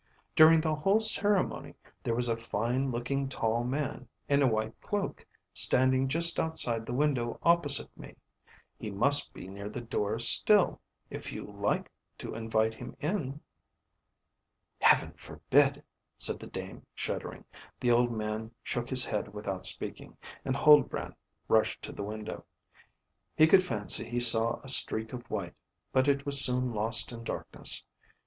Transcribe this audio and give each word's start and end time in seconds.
During 0.35 0.61
the 0.61 0.73
whole 0.73 0.99
ceremony 0.99 1.75
there 2.01 2.15
was 2.15 2.27
a 2.27 2.35
fine 2.35 2.89
looking 2.89 3.29
tall 3.29 3.63
man, 3.63 4.07
in 4.27 4.41
a 4.41 4.47
white 4.47 4.73
cloak, 4.81 5.23
standing 5.53 6.07
just 6.07 6.39
outside 6.39 6.87
the 6.87 6.91
window 6.95 7.37
opposite 7.43 7.95
me. 7.95 8.15
He 8.79 8.89
must 8.89 9.31
be 9.31 9.47
near 9.47 9.69
the 9.69 9.79
door 9.79 10.17
still, 10.17 10.81
if 11.11 11.31
you 11.31 11.43
like 11.43 11.91
to 12.17 12.33
invite 12.33 12.73
him 12.73 12.97
in." 12.99 13.41
"Heaven 14.79 15.11
forbid!" 15.17 15.83
said 16.17 16.39
the 16.39 16.47
dame 16.47 16.83
shuddering; 16.95 17.45
the 17.79 17.91
old 17.91 18.11
man 18.11 18.49
shook 18.63 18.89
his 18.89 19.05
head 19.05 19.31
without 19.35 19.67
speaking; 19.67 20.17
and 20.43 20.55
Huldbrand 20.55 21.13
rushed 21.47 21.83
to 21.83 21.91
the 21.91 22.01
window. 22.01 22.43
He 23.37 23.45
could 23.45 23.61
fancy 23.61 24.09
he 24.09 24.19
saw 24.19 24.59
a 24.63 24.67
streak 24.67 25.13
of 25.13 25.29
white, 25.29 25.53
but 25.91 26.07
it 26.07 26.25
was 26.25 26.41
soon 26.41 26.73
lost 26.73 27.11
in 27.11 27.23
darkness. 27.23 27.83